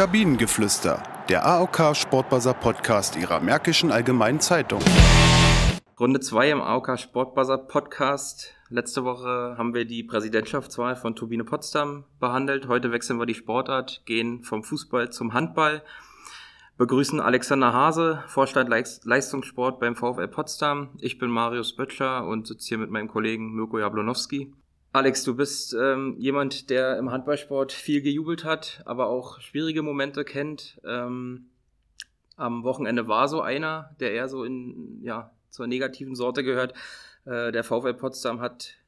[0.00, 4.80] Kabinengeflüster, der AOK Sportbuzzer Podcast Ihrer Märkischen Allgemeinen Zeitung.
[6.00, 8.54] Runde 2 im AOK Sportbuzzer Podcast.
[8.70, 12.66] Letzte Woche haben wir die Präsidentschaftswahl von Turbine Potsdam behandelt.
[12.66, 15.82] Heute wechseln wir die Sportart, gehen vom Fußball zum Handball.
[16.78, 20.88] Begrüßen Alexander Hase, Vorstand Leistungssport beim VfL Potsdam.
[20.98, 24.54] Ich bin Marius Böttcher und sitze hier mit meinem Kollegen Mirko Jablonowski.
[24.92, 30.24] Alex, du bist ähm, jemand, der im Handballsport viel gejubelt hat, aber auch schwierige Momente
[30.24, 30.80] kennt.
[30.84, 31.50] Ähm,
[32.36, 36.74] am Wochenende war so einer, der eher so in, ja, zur negativen Sorte gehört.
[37.24, 38.78] Äh, der VfL Potsdam hat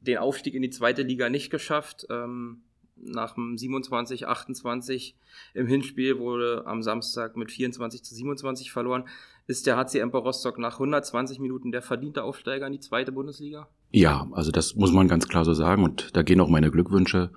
[0.00, 2.06] den Aufstieg in die zweite Liga nicht geschafft.
[2.08, 2.62] Ähm,
[2.96, 5.14] nach dem 27, 28
[5.52, 9.06] im Hinspiel wurde am Samstag mit 24 zu 27 verloren.
[9.46, 13.68] Ist der HC Emper Rostock nach 120 Minuten der verdiente Aufsteiger in die zweite Bundesliga?
[13.90, 17.30] Ja, also das muss man ganz klar so sagen und da gehen auch meine Glückwünsche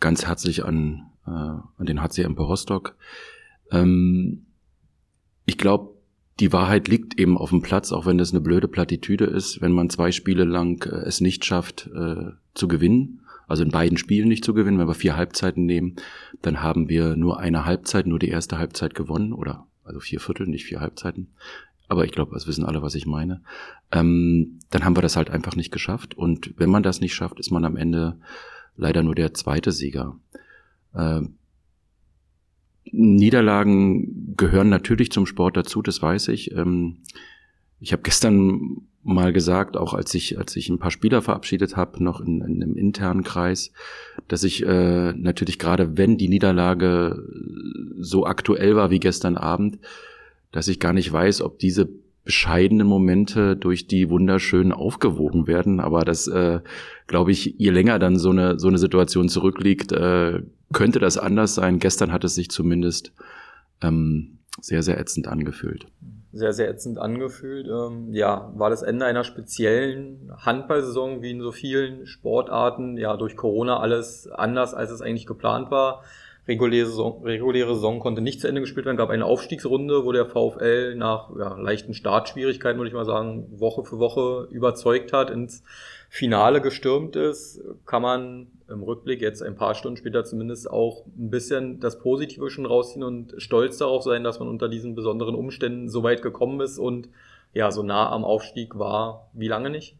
[0.00, 2.96] ganz herzlich an, äh, an den HC Emper Rostock.
[3.70, 4.46] Ähm,
[5.44, 5.94] ich glaube,
[6.40, 9.72] die Wahrheit liegt eben auf dem Platz, auch wenn das eine blöde Plattitüde ist, wenn
[9.72, 14.28] man zwei Spiele lang äh, es nicht schafft äh, zu gewinnen, also in beiden Spielen
[14.28, 15.96] nicht zu gewinnen, wenn wir vier Halbzeiten nehmen,
[16.42, 20.48] dann haben wir nur eine Halbzeit, nur die erste Halbzeit gewonnen oder also vier Viertel,
[20.48, 21.28] nicht vier Halbzeiten
[21.88, 23.42] aber ich glaube, es wissen alle, was ich meine,
[23.92, 26.14] ähm, dann haben wir das halt einfach nicht geschafft.
[26.14, 28.18] Und wenn man das nicht schafft, ist man am Ende
[28.76, 30.18] leider nur der zweite Sieger.
[30.94, 31.22] Äh,
[32.92, 36.52] Niederlagen gehören natürlich zum Sport dazu, das weiß ich.
[36.52, 36.98] Ähm,
[37.80, 42.02] ich habe gestern mal gesagt, auch als ich als ich ein paar Spieler verabschiedet habe,
[42.02, 43.70] noch in, in einem internen Kreis,
[44.26, 47.22] dass ich äh, natürlich gerade, wenn die Niederlage
[47.98, 49.78] so aktuell war wie gestern Abend,
[50.52, 51.88] dass ich gar nicht weiß, ob diese
[52.26, 55.80] bescheidenen Momente durch die wunderschönen aufgewogen werden.
[55.80, 56.60] Aber das, äh,
[57.06, 61.54] glaube ich, je länger dann so eine, so eine Situation zurückliegt, äh, könnte das anders
[61.54, 61.78] sein.
[61.78, 63.12] Gestern hat es sich zumindest
[63.80, 65.86] ähm, sehr, sehr ätzend angefühlt.
[66.32, 67.68] Sehr, sehr ätzend angefühlt.
[67.68, 72.98] Ähm, ja, war das Ende einer speziellen Handballsaison, wie in so vielen Sportarten.
[72.98, 76.02] Ja, durch Corona alles anders, als es eigentlich geplant war
[76.48, 80.26] reguläre Saison, reguläre Saison konnte nicht zu Ende gespielt werden, gab eine Aufstiegsrunde, wo der
[80.26, 85.64] VfL nach ja, leichten Startschwierigkeiten, würde ich mal sagen, Woche für Woche überzeugt hat, ins
[86.08, 91.30] Finale gestürmt ist, kann man im Rückblick jetzt ein paar Stunden später zumindest auch ein
[91.30, 95.88] bisschen das Positive schon rausziehen und stolz darauf sein, dass man unter diesen besonderen Umständen
[95.88, 97.08] so weit gekommen ist und
[97.54, 99.96] ja, so nah am Aufstieg war, wie lange nicht?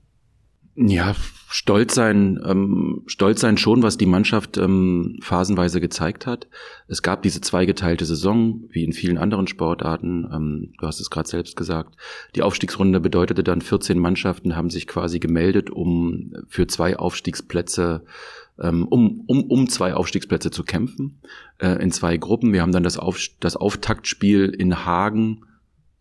[0.78, 1.14] Ja,
[1.48, 6.48] stolz sein, ähm, stolz sein schon, was die Mannschaft ähm, phasenweise gezeigt hat.
[6.86, 10.28] Es gab diese zweigeteilte Saison, wie in vielen anderen Sportarten.
[10.30, 11.96] Ähm, du hast es gerade selbst gesagt.
[12.34, 18.04] Die Aufstiegsrunde bedeutete dann 14 Mannschaften haben sich quasi gemeldet, um für zwei Aufstiegsplätze
[18.58, 21.20] ähm, um, um, um zwei Aufstiegsplätze zu kämpfen,
[21.58, 22.52] äh, in zwei Gruppen.
[22.52, 25.45] Wir haben dann das, Auf, das Auftaktspiel in Hagen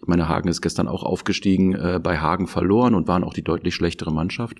[0.08, 3.76] meine, Hagen ist gestern auch aufgestiegen, äh, bei Hagen verloren und waren auch die deutlich
[3.76, 4.58] schlechtere Mannschaft,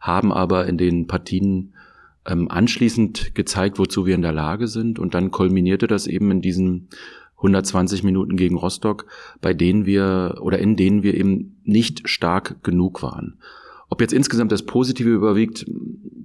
[0.00, 1.74] haben aber in den Partien
[2.26, 4.98] ähm, anschließend gezeigt, wozu wir in der Lage sind.
[4.98, 6.88] Und dann kulminierte das eben in diesen
[7.36, 9.06] 120 Minuten gegen Rostock,
[9.40, 13.38] bei denen wir oder in denen wir eben nicht stark genug waren.
[13.88, 15.66] Ob jetzt insgesamt das Positive überwiegt,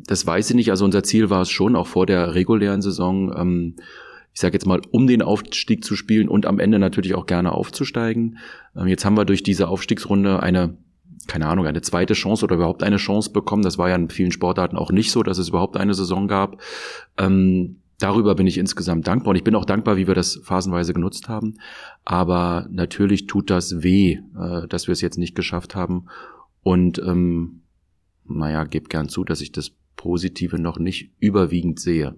[0.08, 0.72] das weiß ich nicht.
[0.72, 3.76] Also unser Ziel war es schon, auch vor der regulären Saison, ähm,
[4.34, 7.52] ich sage jetzt mal, um den Aufstieg zu spielen und am Ende natürlich auch gerne
[7.52, 8.38] aufzusteigen.
[8.76, 10.78] Ähm, jetzt haben wir durch diese Aufstiegsrunde eine
[11.28, 13.62] keine Ahnung, eine zweite Chance oder überhaupt eine Chance bekommen.
[13.62, 16.60] Das war ja in vielen Sportarten auch nicht so, dass es überhaupt eine Saison gab.
[17.18, 20.94] Ähm, darüber bin ich insgesamt dankbar und ich bin auch dankbar, wie wir das phasenweise
[20.94, 21.56] genutzt haben.
[22.06, 26.08] Aber natürlich tut das weh, äh, dass wir es jetzt nicht geschafft haben.
[26.64, 27.62] Und ähm,
[28.26, 32.16] naja, gebe gern zu, dass ich das Positive noch nicht überwiegend sehe.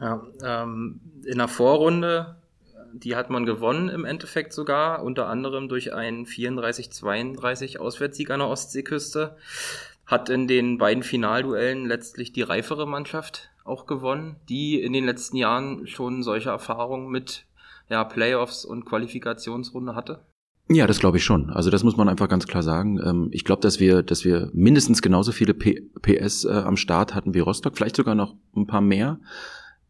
[0.00, 2.36] Ja, ähm, in der Vorrunde,
[2.92, 8.48] die hat man gewonnen im Endeffekt sogar, unter anderem durch einen 34-32 Auswärtssieg an der
[8.48, 9.36] Ostseeküste.
[10.06, 15.38] Hat in den beiden Finalduellen letztlich die reifere Mannschaft auch gewonnen, die in den letzten
[15.38, 17.46] Jahren schon solche Erfahrungen mit
[17.88, 20.20] ja, Playoffs und Qualifikationsrunde hatte?
[20.68, 21.50] Ja, das glaube ich schon.
[21.50, 22.98] Also das muss man einfach ganz klar sagen.
[23.04, 27.34] Ähm, ich glaube, dass wir, dass wir mindestens genauso viele PS äh, am Start hatten
[27.34, 29.20] wie Rostock, vielleicht sogar noch ein paar mehr.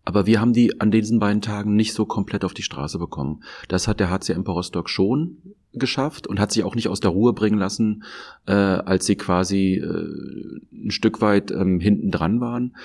[0.05, 3.43] Aber wir haben die an diesen beiden Tagen nicht so komplett auf die Straße bekommen.
[3.69, 5.39] Das hat der HCM Rostock schon
[5.73, 8.05] geschafft und hat sich auch nicht aus der Ruhe bringen lassen,
[8.47, 12.77] äh, als sie quasi äh, ein Stück weit ähm, hinten dran waren.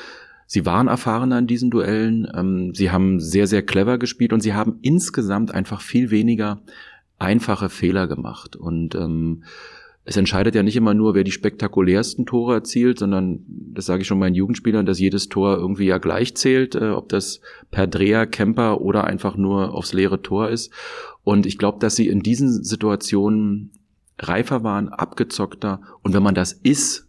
[0.47, 4.53] Sie waren erfahrener in diesen Duellen, ähm, sie haben sehr, sehr clever gespielt und sie
[4.53, 6.61] haben insgesamt einfach viel weniger
[7.19, 8.55] einfache Fehler gemacht.
[8.55, 9.43] Und ähm,
[10.09, 14.07] es entscheidet ja nicht immer nur, wer die spektakulärsten Tore erzielt, sondern, das sage ich
[14.07, 18.25] schon meinen Jugendspielern, dass jedes Tor irgendwie ja gleich zählt, äh, ob das per Dreher,
[18.25, 20.73] Camper oder einfach nur aufs leere Tor ist.
[21.23, 23.71] Und ich glaube, dass sie in diesen Situationen
[24.17, 25.79] reifer waren, abgezockter.
[26.01, 27.07] Und wenn man das ist,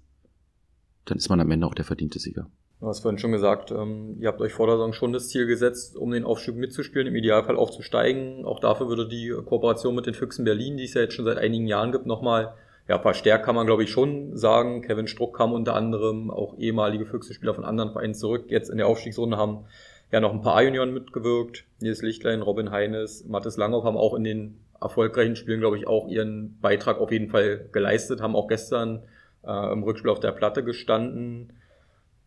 [1.07, 2.51] dann ist man am Ende auch der verdiente Sieger.
[2.81, 5.47] Du hast vorhin schon gesagt, ähm, ihr habt euch vor der Saison schon das Ziel
[5.47, 8.45] gesetzt, um den Aufstieg mitzuspielen, im Idealfall aufzusteigen.
[8.45, 11.39] Auch dafür würde die Kooperation mit den Füchsen Berlin, die es ja jetzt schon seit
[11.39, 12.53] einigen Jahren gibt, nochmal
[12.89, 14.83] ja, verstärkt kann man, glaube ich, schon sagen.
[14.83, 18.47] Kevin Struck kam unter anderem, auch ehemalige Füchse-Spieler von anderen Vereinen zurück.
[18.49, 19.67] Jetzt in der Aufstiegsrunde haben
[20.11, 21.65] ja noch ein paar A-Junioren mitgewirkt.
[21.81, 26.09] Nils Lichtlein, Robin Heines, Mathis Langhoff haben auch in den erfolgreichen Spielen, glaube ich, auch
[26.09, 29.03] ihren Beitrag auf jeden Fall geleistet, haben auch gestern
[29.45, 31.53] äh, im Rückspiel auf der Platte gestanden.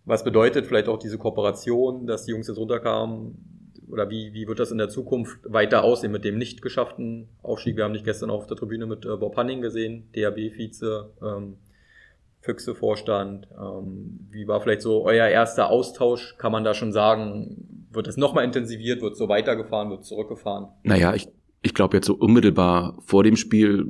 [0.06, 3.53] Was bedeutet vielleicht auch diese Kooperation, dass die Jungs jetzt runterkamen?
[3.89, 7.77] Oder wie, wie wird das in der Zukunft weiter aussehen mit dem nicht geschafften Aufstieg?
[7.77, 11.57] Wir haben dich gestern auf der Tribüne mit äh, Bob Hanning gesehen, DHB-Vize, ähm,
[12.41, 13.47] Füchse-Vorstand.
[13.57, 16.35] Ähm, wie war vielleicht so euer erster Austausch?
[16.38, 20.68] Kann man da schon sagen, wird es nochmal intensiviert, wird so weitergefahren, wird zurückgefahren?
[20.83, 21.27] Naja, ich,
[21.62, 23.88] ich glaube jetzt so unmittelbar vor dem Spiel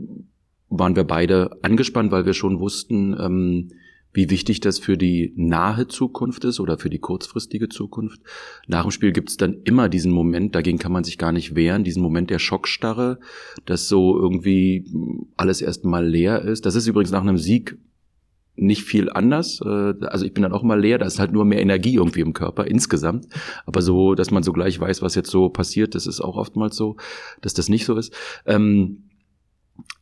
[0.69, 3.71] waren wir beide angespannt, weil wir schon wussten, ähm,
[4.13, 8.21] wie wichtig das für die nahe Zukunft ist oder für die kurzfristige Zukunft.
[8.67, 11.55] Nach dem Spiel gibt es dann immer diesen Moment, dagegen kann man sich gar nicht
[11.55, 13.19] wehren, diesen Moment der Schockstarre,
[13.65, 14.85] dass so irgendwie
[15.35, 16.65] alles erstmal leer ist.
[16.65, 17.77] Das ist übrigens nach einem Sieg
[18.55, 19.61] nicht viel anders.
[19.65, 22.21] Äh, also ich bin dann auch mal leer, da ist halt nur mehr Energie irgendwie
[22.21, 23.27] im Körper insgesamt.
[23.65, 26.75] Aber so, dass man so gleich weiß, was jetzt so passiert, das ist auch oftmals
[26.75, 26.97] so,
[27.41, 28.13] dass das nicht so ist.
[28.45, 29.09] Ähm,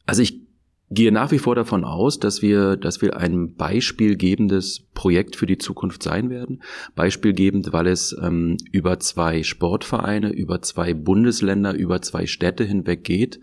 [0.05, 0.41] also ich
[0.91, 5.57] gehe nach wie vor davon aus, dass wir, dass wir ein beispielgebendes Projekt für die
[5.57, 6.61] Zukunft sein werden.
[6.95, 13.39] Beispielgebend, weil es ähm, über zwei Sportvereine, über zwei Bundesländer, über zwei Städte hinweg geht,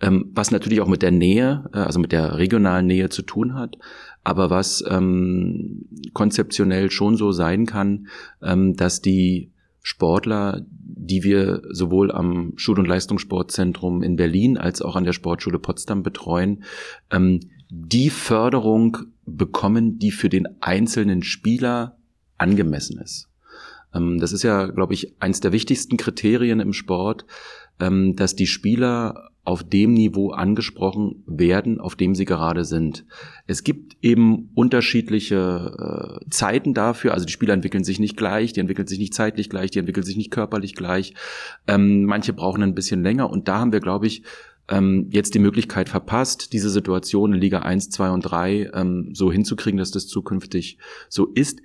[0.00, 3.54] ähm, was natürlich auch mit der Nähe, äh, also mit der regionalen Nähe zu tun
[3.54, 3.78] hat,
[4.22, 8.08] aber was ähm, konzeptionell schon so sein kann,
[8.42, 9.50] ähm, dass die
[9.82, 10.60] Sportler,
[11.02, 16.02] die wir sowohl am Schul- und Leistungssportzentrum in Berlin als auch an der Sportschule Potsdam
[16.02, 16.64] betreuen,
[17.10, 21.96] ähm, die Förderung bekommen, die für den einzelnen Spieler
[22.36, 23.28] angemessen ist.
[23.94, 27.24] Ähm, das ist ja, glaube ich, eins der wichtigsten Kriterien im Sport,
[27.78, 33.04] ähm, dass die Spieler auf dem Niveau angesprochen werden, auf dem sie gerade sind.
[33.48, 37.14] Es gibt eben unterschiedliche äh, Zeiten dafür.
[37.14, 40.06] Also die Spieler entwickeln sich nicht gleich, die entwickeln sich nicht zeitlich gleich, die entwickeln
[40.06, 41.14] sich nicht körperlich gleich.
[41.66, 44.22] Ähm, manche brauchen ein bisschen länger und da haben wir, glaube ich,
[44.68, 49.32] ähm, jetzt die Möglichkeit verpasst, diese Situation in Liga 1, 2 und 3 ähm, so
[49.32, 51.60] hinzukriegen, dass das zukünftig so ist.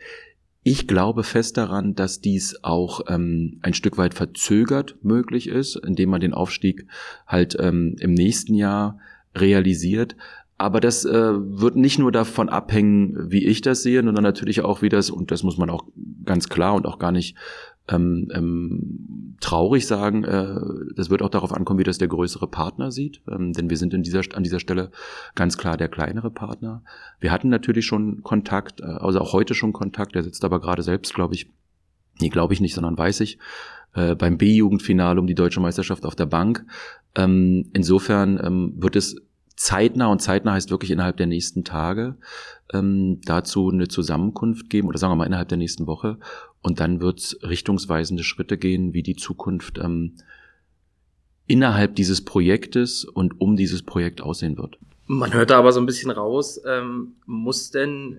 [0.67, 6.09] Ich glaube fest daran, dass dies auch ähm, ein Stück weit verzögert möglich ist, indem
[6.09, 6.88] man den Aufstieg
[7.27, 8.97] halt ähm, im nächsten Jahr
[9.35, 10.15] realisiert.
[10.57, 14.81] Aber das äh, wird nicht nur davon abhängen, wie ich das sehe, sondern natürlich auch,
[14.81, 15.85] wie das, und das muss man auch
[16.23, 17.35] ganz klar und auch gar nicht
[17.87, 20.55] ähm, ähm, traurig sagen, äh,
[20.95, 23.93] das wird auch darauf ankommen, wie das der größere Partner sieht, ähm, denn wir sind
[23.93, 24.91] in dieser, an dieser Stelle
[25.35, 26.81] ganz klar der kleinere Partner.
[27.19, 30.81] Wir hatten natürlich schon Kontakt, äh, also auch heute schon Kontakt, der sitzt aber gerade
[30.81, 31.51] selbst, glaube ich,
[32.19, 33.37] nee, glaube ich nicht, sondern weiß ich,
[33.93, 36.65] äh, beim B-Jugendfinale um die deutsche Meisterschaft auf der Bank.
[37.15, 39.21] Ähm, insofern ähm, wird es
[39.56, 42.18] zeitnah und zeitnah heißt wirklich innerhalb der nächsten Tage
[42.74, 46.18] ähm, dazu eine Zusammenkunft geben oder sagen wir mal innerhalb der nächsten Woche
[46.62, 50.16] und dann wird es richtungsweisende Schritte gehen, wie die Zukunft ähm,
[51.47, 54.78] innerhalb dieses Projektes und um dieses Projekt aussehen wird.
[55.07, 58.18] Man hört da aber so ein bisschen raus, ähm, muss denn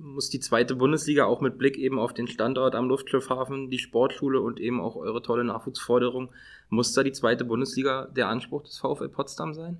[0.00, 4.40] muss die zweite Bundesliga auch mit Blick eben auf den Standort am Luftschiffhafen, die Sportschule
[4.40, 6.30] und eben auch eure tolle Nachwuchsforderung,
[6.68, 9.78] muss da die zweite Bundesliga der Anspruch des VfL Potsdam sein?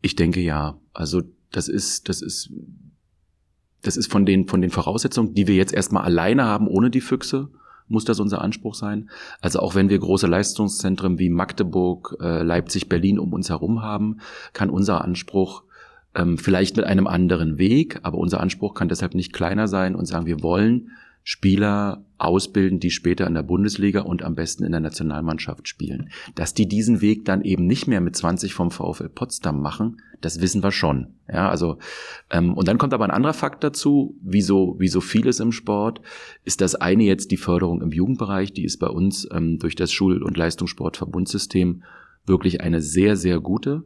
[0.00, 0.78] Ich denke ja.
[0.92, 2.50] Also das ist, das ist,
[3.82, 7.00] das ist von den, von den Voraussetzungen, die wir jetzt erstmal alleine haben, ohne die
[7.00, 7.50] Füchse,
[7.88, 9.10] muss das unser Anspruch sein.
[9.40, 14.18] Also auch wenn wir große Leistungszentren wie Magdeburg, äh, Leipzig, Berlin um uns herum haben,
[14.52, 15.64] kann unser Anspruch
[16.14, 20.06] ähm, vielleicht mit einem anderen Weg, aber unser Anspruch kann deshalb nicht kleiner sein und
[20.06, 20.90] sagen, wir wollen
[21.30, 26.10] Spieler ausbilden, die später in der Bundesliga und am besten in der Nationalmannschaft spielen.
[26.34, 30.40] Dass die diesen Weg dann eben nicht mehr mit 20 vom VfL Potsdam machen, das
[30.40, 31.14] wissen wir schon.
[31.32, 31.78] Ja, also
[32.30, 35.52] ähm, und dann kommt aber ein anderer Fakt dazu, wie so, wie so vieles im
[35.52, 36.00] Sport,
[36.42, 39.92] ist das eine jetzt die Förderung im Jugendbereich, die ist bei uns ähm, durch das
[39.92, 41.84] Schul- und Leistungssportverbundsystem
[42.26, 43.84] wirklich eine sehr, sehr gute.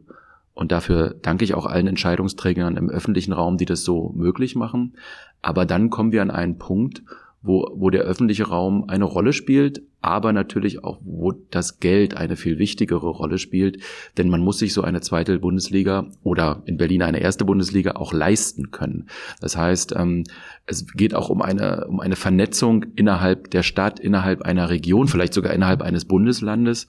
[0.55, 4.97] Und dafür danke ich auch allen Entscheidungsträgern im öffentlichen Raum, die das so möglich machen.
[5.43, 7.03] Aber dann kommen wir an einen Punkt,
[7.45, 12.37] wo, wo der öffentliche Raum eine Rolle spielt, aber natürlich auch, wo das Geld eine
[12.37, 13.83] viel wichtigere Rolle spielt.
[14.17, 18.15] Denn man muss sich so eine zweite Bundesliga oder in Berlin eine erste Bundesliga auch
[18.15, 19.09] leisten können.
[19.43, 20.25] Das heißt, ähm,
[20.67, 25.35] es geht auch um eine, um eine Vernetzung innerhalb der Stadt, innerhalb einer Region, vielleicht
[25.35, 26.89] sogar innerhalb eines Bundeslandes.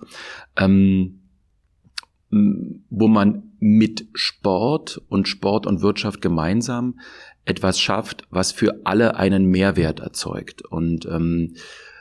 [0.56, 1.20] Ähm,
[2.32, 7.00] wo man mit Sport und Sport und Wirtschaft gemeinsam
[7.46, 10.64] etwas schafft, was für alle einen Mehrwert erzeugt.
[10.64, 11.54] Und ähm,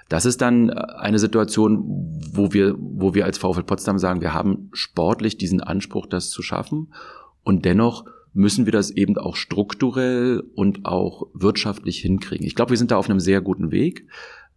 [0.08, 1.84] das ist dann eine Situation,
[2.32, 6.42] wo wir, wo wir als VfL Potsdam sagen, wir haben sportlich diesen Anspruch, das zu
[6.42, 6.92] schaffen.
[7.42, 12.46] Und dennoch müssen wir das eben auch strukturell und auch wirtschaftlich hinkriegen.
[12.46, 14.06] Ich glaube, wir sind da auf einem sehr guten Weg,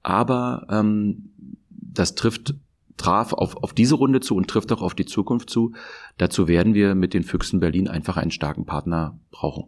[0.03, 1.29] aber ähm,
[1.69, 2.55] das trifft
[2.97, 5.73] traf auf, auf diese Runde zu und trifft auch auf die Zukunft zu.
[6.17, 9.65] Dazu werden wir mit den Füchsen Berlin einfach einen starken Partner brauchen.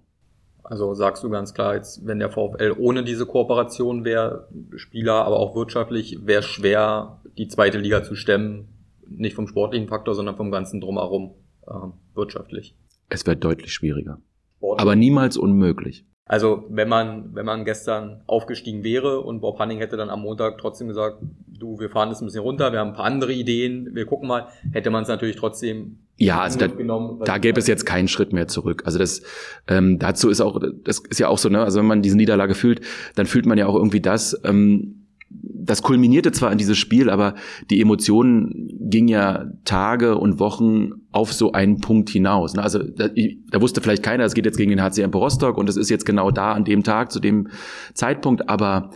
[0.70, 5.40] Also sagst du ganz klar, jetzt, wenn der VfL ohne diese Kooperation wäre, Spieler, aber
[5.40, 8.68] auch wirtschaftlich, wäre schwer, die zweite Liga zu stemmen.
[9.08, 11.34] Nicht vom sportlichen Faktor, sondern vom ganzen Drumherum
[11.66, 11.74] äh,
[12.14, 12.76] wirtschaftlich.
[13.10, 14.22] Es wird deutlich schwieriger.
[14.58, 14.82] Sportlich.
[14.82, 16.06] Aber niemals unmöglich.
[16.30, 20.60] Also wenn man, wenn man gestern aufgestiegen wäre und Bob Hanning hätte dann am Montag
[20.60, 21.18] trotzdem gesagt,
[21.48, 24.28] du, wir fahren das ein bisschen runter, wir haben ein paar andere Ideen, wir gucken
[24.28, 28.08] mal, hätte man es natürlich trotzdem ja, also da, genommen, da gäbe es jetzt keinen
[28.08, 28.84] Schritt mehr zurück.
[28.86, 29.24] Also das
[29.68, 32.54] ähm, dazu ist auch, das ist ja auch so, ne, also wenn man diese Niederlage
[32.54, 32.82] fühlt,
[33.16, 34.99] dann fühlt man ja auch irgendwie das, ähm,
[35.62, 37.36] das kulminierte zwar in dieses Spiel, aber
[37.70, 42.54] die Emotionen gingen ja Tage und Wochen auf so einen Punkt hinaus.
[42.54, 42.64] Ne?
[42.64, 45.78] Also da, da wusste vielleicht keiner, es geht jetzt gegen den HCM Rostock und es
[45.78, 47.50] ist jetzt genau da an dem Tag, zu dem
[47.94, 48.92] Zeitpunkt, aber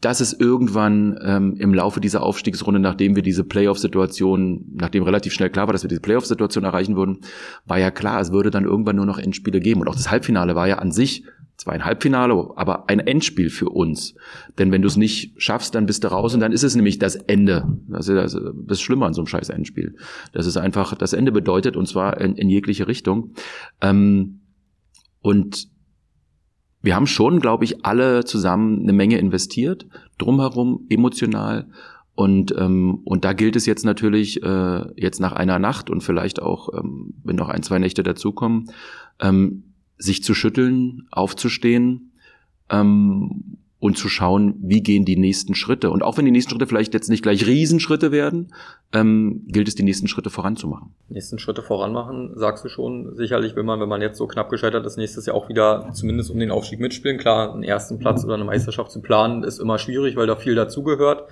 [0.00, 5.50] dass es irgendwann ähm, im Laufe dieser Aufstiegsrunde, nachdem wir diese Playoff-Situation, nachdem relativ schnell
[5.50, 7.20] klar war, dass wir diese Playoff-Situation erreichen würden,
[7.64, 9.80] war ja klar, es würde dann irgendwann nur noch Endspiele geben.
[9.80, 11.24] Und auch das Halbfinale war ja an sich
[11.56, 14.14] zwar ein Halbfinale, aber ein Endspiel für uns.
[14.58, 16.98] Denn wenn du es nicht schaffst, dann bist du raus und dann ist es nämlich
[16.98, 17.66] das Ende.
[17.88, 19.96] Das ist das Schlimme an so einem scheiß Endspiel.
[20.32, 23.32] Das ist einfach, das Ende bedeutet, und zwar in, in jegliche Richtung.
[23.80, 24.40] Ähm,
[25.22, 25.68] und
[26.82, 29.86] wir haben schon, glaube ich, alle zusammen eine Menge investiert,
[30.18, 31.68] drumherum, emotional.
[32.14, 36.40] Und, ähm, und da gilt es jetzt natürlich, äh, jetzt nach einer Nacht und vielleicht
[36.40, 38.70] auch, ähm, wenn noch ein, zwei Nächte dazukommen,
[39.20, 42.12] ähm, sich zu schütteln, aufzustehen
[42.70, 45.90] ähm, und zu schauen, wie gehen die nächsten Schritte.
[45.90, 48.52] Und auch wenn die nächsten Schritte vielleicht jetzt nicht gleich Riesenschritte werden,
[48.92, 50.94] ähm, gilt es, die nächsten Schritte voranzumachen.
[51.08, 53.14] Nächsten Schritte voranmachen, sagst du schon.
[53.14, 56.30] Sicherlich will man, wenn man jetzt so knapp gescheitert ist, nächstes Jahr auch wieder zumindest
[56.30, 57.18] um den Aufstieg mitspielen.
[57.18, 60.54] Klar, einen ersten Platz oder eine Meisterschaft zu planen, ist immer schwierig, weil da viel
[60.54, 61.28] dazugehört.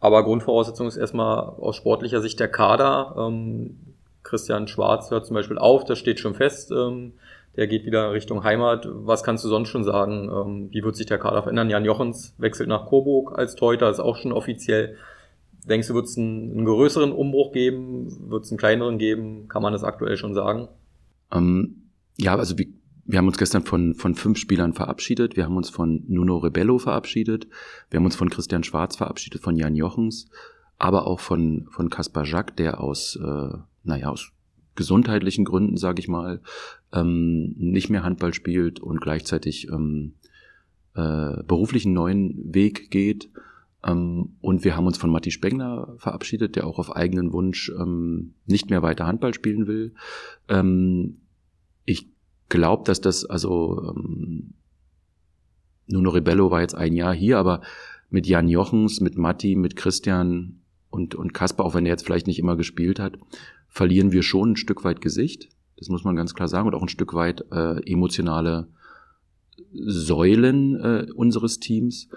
[0.00, 3.14] Aber Grundvoraussetzung ist erstmal aus sportlicher Sicht der Kader.
[3.18, 3.76] Ähm,
[4.22, 6.72] Christian Schwarz hört zum Beispiel auf, das steht schon fest.
[6.72, 7.12] Ähm,
[7.56, 8.86] der geht wieder Richtung Heimat.
[8.90, 10.28] Was kannst du sonst schon sagen?
[10.30, 11.70] Ähm, wie wird sich der Kader verändern?
[11.70, 14.96] Jan Jochens wechselt nach Coburg als Teuter, ist auch schon offiziell.
[15.68, 18.30] Denkst du, wird es einen, einen, größeren Umbruch geben?
[18.30, 19.48] Wird es einen kleineren geben?
[19.48, 20.68] Kann man das aktuell schon sagen?
[21.32, 22.66] Ähm, ja, also wir,
[23.04, 25.36] wir haben uns gestern von, von fünf Spielern verabschiedet.
[25.36, 27.48] Wir haben uns von Nuno Rebello verabschiedet.
[27.90, 30.28] Wir haben uns von Christian Schwarz verabschiedet, von Jan Jochens,
[30.78, 34.30] aber auch von, von Kaspar Jacques, der aus, äh, naja, aus
[34.76, 36.40] gesundheitlichen Gründen, sage ich mal,
[36.92, 40.14] ähm, nicht mehr Handball spielt und gleichzeitig ähm,
[40.94, 43.30] äh, beruflichen neuen Weg geht.
[43.84, 48.34] Ähm, und wir haben uns von Matti Spengler verabschiedet, der auch auf eigenen Wunsch ähm,
[48.46, 49.94] nicht mehr weiter Handball spielen will.
[50.48, 51.18] Ähm,
[51.84, 52.08] ich
[52.48, 54.54] glaube, dass das, also ähm,
[55.86, 57.62] Nuno Rebello war jetzt ein Jahr hier, aber
[58.10, 62.26] mit Jan Jochens, mit Matti, mit Christian und, und Kasper, auch wenn er jetzt vielleicht
[62.26, 63.18] nicht immer gespielt hat,
[63.76, 65.50] verlieren wir schon ein Stück weit Gesicht.
[65.76, 66.66] Das muss man ganz klar sagen.
[66.66, 68.68] Und auch ein Stück weit äh, emotionale
[69.74, 72.08] Säulen äh, unseres Teams.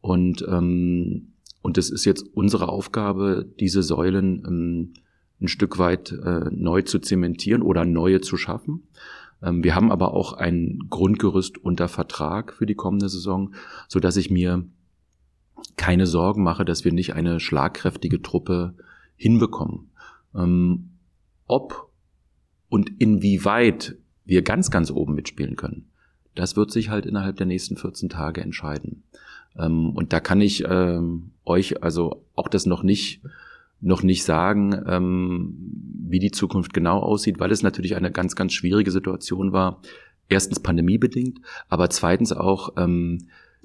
[0.00, 4.92] Und, ähm, und es ist jetzt unsere Aufgabe, diese Säulen ähm,
[5.40, 8.84] ein Stück weit äh, neu zu zementieren oder neue zu schaffen.
[9.42, 13.52] Ähm, wir haben aber auch ein Grundgerüst unter Vertrag für die kommende Saison,
[13.88, 14.64] so dass ich mir
[15.76, 18.74] keine Sorgen mache, dass wir nicht eine schlagkräftige Truppe
[19.16, 19.90] hinbekommen.
[20.36, 20.89] Ähm,
[21.50, 21.90] ob
[22.68, 25.90] und inwieweit wir ganz, ganz oben mitspielen können,
[26.34, 29.02] das wird sich halt innerhalb der nächsten 14 Tage entscheiden.
[29.58, 33.20] Ähm, und da kann ich ähm, euch also auch das noch nicht
[33.82, 35.54] noch nicht sagen, ähm,
[36.06, 39.80] wie die Zukunft genau aussieht, weil es natürlich eine ganz, ganz schwierige Situation war.
[40.28, 41.40] Erstens pandemiebedingt,
[41.70, 42.74] aber zweitens auch,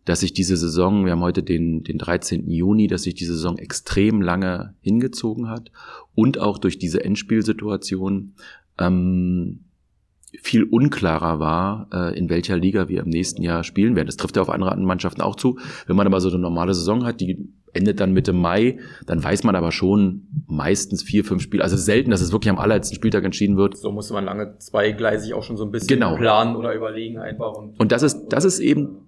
[0.05, 2.49] dass sich diese Saison, wir haben heute den, den 13.
[2.49, 5.71] Juni, dass sich diese Saison extrem lange hingezogen hat
[6.13, 8.33] und auch durch diese Endspielsituation
[8.79, 9.59] ähm,
[10.41, 14.07] viel unklarer war, äh, in welcher Liga wir im nächsten Jahr spielen werden.
[14.07, 15.57] Das trifft ja auf andere Mannschaften auch zu.
[15.87, 19.43] Wenn man aber so eine normale Saison hat, die endet dann Mitte Mai, dann weiß
[19.43, 21.63] man aber schon meistens vier, fünf Spiele.
[21.63, 23.77] Also selten, dass es wirklich am allerletzten Spieltag entschieden wird.
[23.77, 26.15] So musste man lange zweigleisig auch schon so ein bisschen genau.
[26.15, 27.53] planen oder überlegen einfach.
[27.53, 29.04] Und, und das ist, das ist eben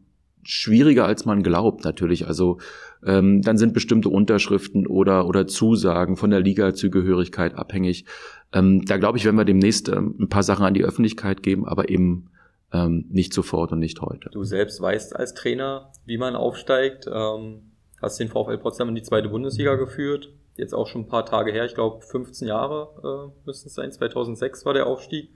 [0.48, 2.26] schwieriger, als man glaubt, natürlich.
[2.26, 2.58] Also
[3.06, 8.06] ähm, dann sind bestimmte Unterschriften oder, oder Zusagen von der Liga-Zugehörigkeit abhängig.
[8.54, 11.68] Ähm, da glaube ich, werden wir demnächst ähm, ein paar Sachen an die Öffentlichkeit geben,
[11.68, 12.30] aber eben
[12.72, 14.30] ähm, nicht sofort und nicht heute.
[14.32, 17.08] Du selbst weißt als Trainer, wie man aufsteigt.
[17.12, 20.30] Ähm, hast den VfL Potsdam in die zweite Bundesliga geführt.
[20.56, 23.92] Jetzt auch schon ein paar Tage her, ich glaube 15 Jahre äh, müssten es sein.
[23.92, 25.30] 2006 war der Aufstieg.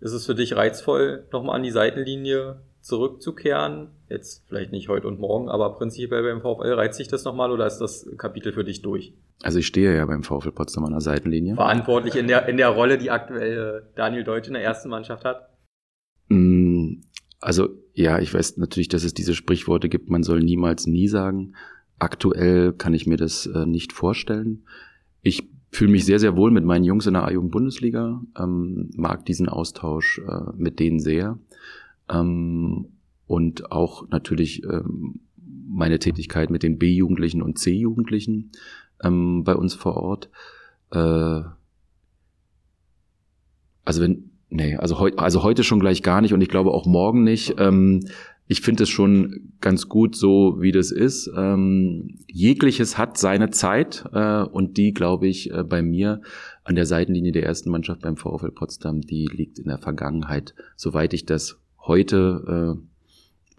[0.00, 3.90] Ist es für dich reizvoll, nochmal an die Seitenlinie zurückzukehren?
[4.08, 7.66] Jetzt vielleicht nicht heute und morgen, aber prinzipiell beim VfL reizt sich das nochmal oder
[7.66, 9.12] ist das Kapitel für dich durch?
[9.42, 11.56] Also ich stehe ja beim VfL Potsdam an der Seitenlinie.
[11.56, 15.26] Verantwortlich in der, in der Rolle, die aktuell äh, Daniel Deutsch in der ersten Mannschaft
[15.26, 15.50] hat?
[16.28, 17.00] Mm,
[17.40, 21.54] also ja, ich weiß natürlich, dass es diese Sprichworte gibt, man soll niemals nie sagen.
[21.98, 24.64] Aktuell kann ich mir das äh, nicht vorstellen.
[25.20, 29.50] Ich fühle mich sehr, sehr wohl mit meinen Jungs in der A-Jugend-Bundesliga, ähm, mag diesen
[29.50, 31.38] Austausch äh, mit denen sehr.
[32.08, 32.97] Ähm,
[33.28, 35.20] und auch natürlich ähm,
[35.68, 38.50] meine Tätigkeit mit den B-Jugendlichen und C-Jugendlichen
[39.04, 40.30] ähm, bei uns vor Ort.
[40.90, 41.42] Äh,
[43.84, 46.86] also wenn, nee, also, heu, also heute schon gleich gar nicht und ich glaube auch
[46.86, 47.54] morgen nicht.
[47.58, 48.00] Ähm,
[48.50, 51.30] ich finde es schon ganz gut so, wie das ist.
[51.36, 56.22] Ähm, jegliches hat seine Zeit äh, und die, glaube ich, äh, bei mir
[56.64, 61.12] an der Seitenlinie der ersten Mannschaft beim VfL Potsdam, die liegt in der Vergangenheit, soweit
[61.12, 62.97] ich das heute äh,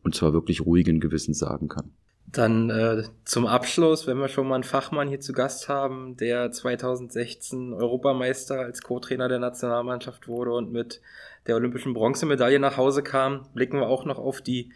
[0.04, 1.92] und zwar wirklich ruhigen Gewissens sagen kann.
[2.32, 6.52] Dann äh, zum Abschluss, wenn wir schon mal einen Fachmann hier zu Gast haben, der
[6.52, 11.02] 2016 Europameister als Co-Trainer der Nationalmannschaft wurde und mit
[11.48, 14.72] der olympischen Bronzemedaille nach Hause kam, blicken wir auch noch auf die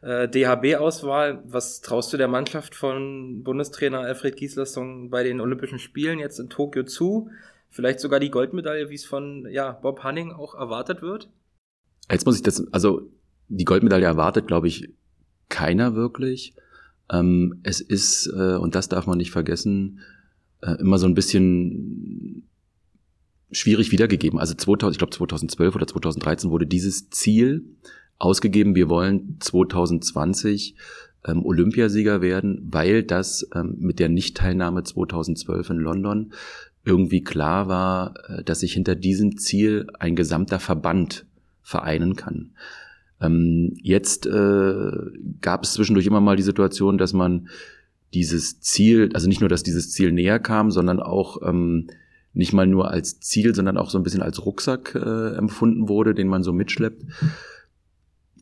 [0.00, 1.42] äh, DHB-Auswahl.
[1.44, 6.50] Was traust du der Mannschaft von Bundestrainer Alfred Gislason bei den Olympischen Spielen jetzt in
[6.50, 7.30] Tokio zu?
[7.70, 11.28] Vielleicht sogar die Goldmedaille, wie es von ja, Bob Hanning auch erwartet wird?
[12.10, 13.02] Jetzt muss ich das, also
[13.48, 14.88] die Goldmedaille erwartet, glaube ich,
[15.48, 16.54] keiner wirklich.
[17.10, 20.00] Ähm, es ist, äh, und das darf man nicht vergessen,
[20.60, 22.48] äh, immer so ein bisschen
[23.50, 24.38] schwierig wiedergegeben.
[24.38, 27.64] Also 2000, ich glaube 2012 oder 2013 wurde dieses Ziel
[28.18, 30.74] ausgegeben, wir wollen 2020
[31.24, 36.32] ähm, Olympiasieger werden, weil das ähm, mit der Nichtteilnahme 2012 in London
[36.84, 41.26] irgendwie klar war, äh, dass sich hinter diesem Ziel ein gesamter Verband
[41.62, 42.52] vereinen kann.
[43.20, 44.92] Ähm, jetzt äh,
[45.40, 47.48] gab es zwischendurch immer mal die Situation, dass man
[48.14, 51.88] dieses Ziel, also nicht nur, dass dieses Ziel näher kam, sondern auch ähm,
[52.32, 56.14] nicht mal nur als Ziel, sondern auch so ein bisschen als Rucksack äh, empfunden wurde,
[56.14, 57.04] den man so mitschleppt.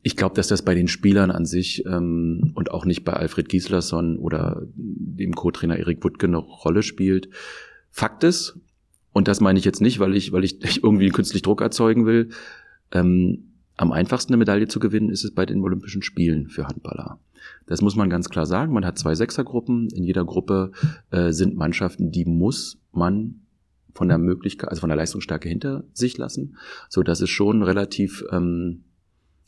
[0.02, 3.48] Ich glaube, dass das bei den Spielern an sich ähm, und auch nicht bei Alfred
[3.48, 7.28] Gislason oder dem Co-Trainer Erik Wuttke eine Rolle spielt.
[7.90, 8.60] Fakt ist,
[9.12, 12.28] und das meine ich jetzt nicht, weil ich, weil ich irgendwie künstlich Druck erzeugen will,
[12.92, 17.18] ähm, am einfachsten eine Medaille zu gewinnen ist es bei den Olympischen Spielen für Handballer.
[17.66, 18.72] Das muss man ganz klar sagen.
[18.72, 19.88] Man hat zwei Sechsergruppen.
[19.90, 20.72] In jeder Gruppe
[21.10, 23.42] äh, sind Mannschaften, die muss man
[23.92, 26.56] von der Möglichkeit, also von der Leistungsstärke hinter sich lassen,
[26.88, 28.84] so dass es schon relativ ähm,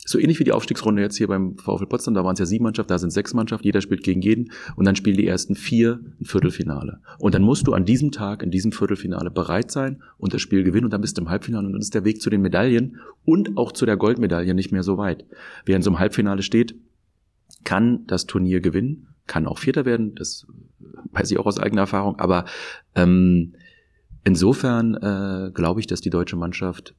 [0.09, 2.63] so ähnlich wie die Aufstiegsrunde jetzt hier beim VfL Potsdam, da waren es ja sieben
[2.63, 5.99] Mannschaften, da sind sechs Mannschaften, jeder spielt gegen jeden und dann spielen die ersten vier
[6.19, 6.99] ein Viertelfinale.
[7.19, 10.63] Und dann musst du an diesem Tag, in diesem Viertelfinale bereit sein und das Spiel
[10.63, 12.97] gewinnen und dann bist du im Halbfinale und dann ist der Weg zu den Medaillen
[13.23, 15.25] und auch zu der Goldmedaille nicht mehr so weit.
[15.65, 16.73] Wer in so einem Halbfinale steht,
[17.63, 20.47] kann das Turnier gewinnen, kann auch Vierter werden, das
[21.11, 22.45] weiß ich auch aus eigener Erfahrung, aber
[22.95, 23.53] ähm,
[24.23, 26.95] insofern äh, glaube ich, dass die deutsche Mannschaft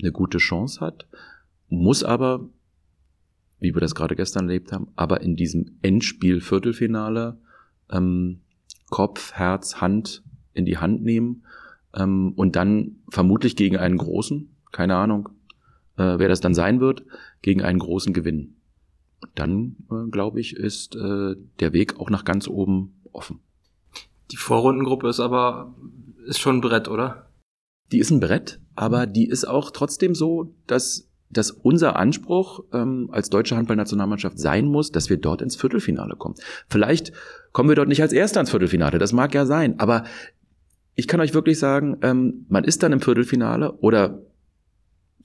[0.00, 1.06] eine gute Chance hat
[1.68, 2.48] muss aber,
[3.58, 7.38] wie wir das gerade gestern erlebt haben, aber in diesem Endspiel Viertelfinale
[7.90, 8.40] ähm,
[8.90, 10.22] Kopf, Herz, Hand
[10.54, 11.44] in die Hand nehmen
[11.94, 15.28] ähm, und dann vermutlich gegen einen großen, keine Ahnung,
[15.96, 17.04] äh, wer das dann sein wird,
[17.42, 18.56] gegen einen großen gewinnen.
[19.20, 23.40] Und dann, äh, glaube ich, ist äh, der Weg auch nach ganz oben offen.
[24.30, 25.74] Die Vorrundengruppe ist aber
[26.26, 27.30] ist schon ein Brett, oder?
[27.90, 33.08] Die ist ein Brett, aber die ist auch trotzdem so, dass dass unser Anspruch ähm,
[33.12, 36.34] als deutsche Handballnationalmannschaft sein muss, dass wir dort ins Viertelfinale kommen.
[36.68, 37.12] Vielleicht
[37.52, 40.04] kommen wir dort nicht als Erster ins Viertelfinale, das mag ja sein, aber
[40.94, 44.22] ich kann euch wirklich sagen, ähm, man ist dann im Viertelfinale oder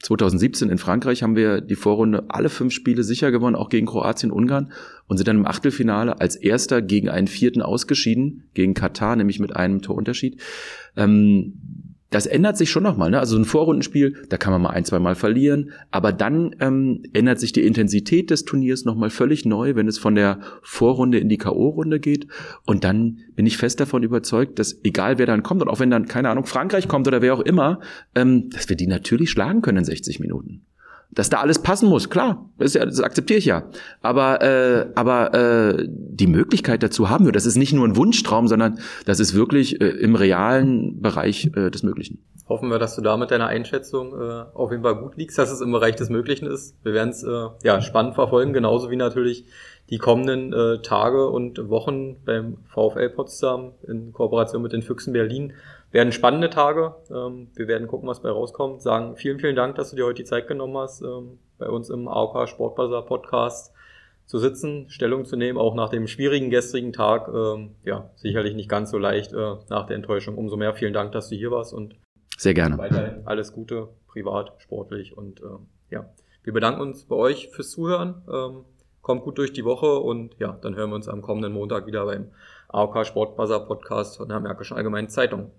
[0.04, 4.32] 2017 in Frankreich haben wir die Vorrunde alle fünf Spiele sicher gewonnen, auch gegen Kroatien,
[4.32, 4.74] Ungarn
[5.08, 9.56] und sind dann im Achtelfinale als Erster gegen einen Vierten ausgeschieden, gegen Katar, nämlich mit
[9.56, 10.42] einem Torunterschied.
[10.98, 11.54] Ähm,
[12.14, 13.10] das ändert sich schon nochmal.
[13.10, 13.20] Ne?
[13.20, 17.40] Also ein Vorrundenspiel, da kann man mal ein, zwei Mal verlieren, aber dann ähm, ändert
[17.40, 21.38] sich die Intensität des Turniers nochmal völlig neu, wenn es von der Vorrunde in die
[21.38, 22.28] K.O.-Runde geht.
[22.66, 25.90] Und dann bin ich fest davon überzeugt, dass egal wer dann kommt und auch wenn
[25.90, 27.80] dann, keine Ahnung, Frankreich kommt oder wer auch immer,
[28.14, 30.62] ähm, dass wir die natürlich schlagen können in 60 Minuten
[31.16, 33.64] dass da alles passen muss, klar, das, ja, das akzeptiere ich ja.
[34.02, 37.32] Aber, äh, aber äh, die Möglichkeit dazu haben wir.
[37.32, 41.70] Das ist nicht nur ein Wunschtraum, sondern das ist wirklich äh, im realen Bereich äh,
[41.70, 42.24] des Möglichen.
[42.50, 45.52] Hoffen wir, dass du da mit deiner Einschätzung äh, auf jeden Fall gut liegst, dass
[45.52, 46.76] es im Bereich des Möglichen ist.
[46.84, 49.46] Wir werden es äh, ja, spannend verfolgen, genauso wie natürlich
[49.90, 55.54] die kommenden äh, Tage und Wochen beim VfL Potsdam in Kooperation mit den Füchsen Berlin
[55.94, 56.96] werden spannende Tage.
[57.10, 58.82] Ähm, wir werden gucken, was bei rauskommt.
[58.82, 61.90] Sagen vielen, vielen Dank, dass du dir heute die Zeit genommen hast, ähm, bei uns
[61.90, 63.74] im AOK Sportbazar Podcast
[64.26, 67.28] zu sitzen, Stellung zu nehmen, auch nach dem schwierigen gestrigen Tag.
[67.28, 70.38] Ähm, ja, sicherlich nicht ganz so leicht äh, nach der Enttäuschung.
[70.38, 71.96] Umso mehr vielen Dank, dass du hier warst und
[72.38, 72.78] sehr gerne.
[72.80, 75.46] Weiterhin alles Gute, privat, sportlich und äh,
[75.92, 76.10] ja,
[76.44, 78.24] wir bedanken uns bei euch fürs Zuhören.
[78.32, 78.66] Ähm,
[79.02, 82.06] kommt gut durch die Woche und ja, dann hören wir uns am kommenden Montag wieder
[82.06, 82.32] beim
[82.70, 85.52] AOK Sportbuzzer Podcast von der Märkischen Allgemeinen Zeitung.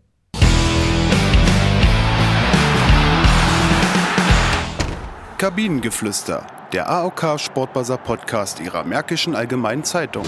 [5.39, 10.25] Kabinengeflüster, der AOK Sportbuzzer Podcast ihrer Märkischen Allgemeinen Zeitung.